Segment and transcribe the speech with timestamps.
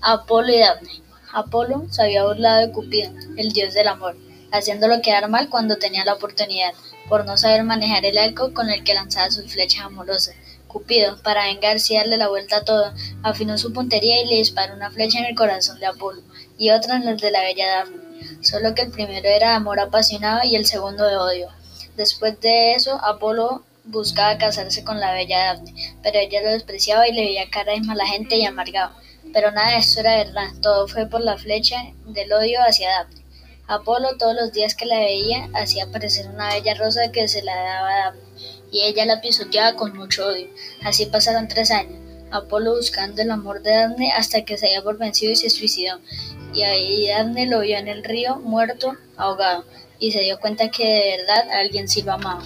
[0.00, 1.02] Apolo y Dafne.
[1.32, 4.16] Apolo se había burlado de Cupido, el dios del amor,
[4.52, 6.72] haciéndolo quedar mal cuando tenía la oportunidad,
[7.08, 10.36] por no saber manejar el arco con el que lanzaba sus flechas amorosas.
[10.68, 12.92] Cupido, para vengarse y darle la vuelta a todo,
[13.24, 16.22] afinó su puntería y le disparó una flecha en el corazón de Apolo
[16.56, 19.80] y otra en el de la bella Dafne, solo que el primero era de amor
[19.80, 21.48] apasionado y el segundo de odio.
[21.96, 27.12] Después de eso, Apolo buscaba casarse con la bella Dafne, pero ella lo despreciaba y
[27.12, 28.92] le veía cara de mala gente y amargado.
[29.32, 33.22] Pero nada de esto era verdad, todo fue por la flecha del odio hacia Daphne.
[33.66, 37.54] Apolo todos los días que la veía hacía aparecer una bella rosa que se la
[37.54, 38.22] daba a Daphne,
[38.72, 40.48] y ella la pisoteaba con mucho odio.
[40.82, 44.98] Así pasaron tres años, Apolo buscando el amor de Daphne hasta que se había por
[44.98, 45.98] vencido y se suicidó.
[46.54, 49.64] Y ahí Daphne lo vio en el río, muerto, ahogado,
[49.98, 52.42] y se dio cuenta que de verdad alguien sí lo amaba.